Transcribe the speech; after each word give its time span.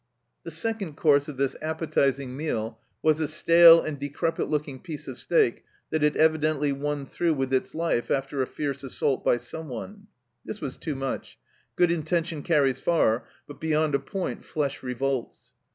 The 0.41 0.49
second 0.49 0.97
course 0.97 1.27
of 1.27 1.37
this 1.37 1.55
appetizing 1.61 2.35
meal 2.35 2.79
was 3.03 3.19
a 3.19 3.27
stale 3.27 3.83
and 3.83 3.99
decrepit 3.99 4.49
looking 4.49 4.79
piece 4.79 5.07
of 5.07 5.15
steak 5.15 5.63
that 5.91 6.01
had 6.01 6.17
evidently 6.17 6.71
won 6.71 7.05
through 7.05 7.35
with 7.35 7.53
its 7.53 7.75
life 7.75 8.09
after 8.09 8.41
a 8.41 8.47
fierce 8.47 8.83
assault 8.83 9.23
by 9.23 9.37
someone. 9.37 10.07
This 10.43 10.59
was 10.59 10.75
too 10.75 10.95
much; 10.95 11.37
good 11.75 11.91
intention 11.91 12.41
carries 12.41 12.79
far, 12.79 13.27
but 13.45 13.61
beyond 13.61 13.93
a 13.93 13.99
point 13.99 14.43
flesh 14.43 14.81
revolts. 14.81 15.53